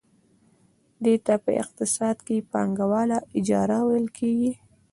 دې 1.03 1.15
ته 1.25 1.33
په 1.43 1.51
اقتصاد 1.63 2.17
کې 2.27 2.47
پانګواله 2.51 3.17
اجاره 3.37 3.79
ویل 3.87 4.07
کېږي 4.17 4.51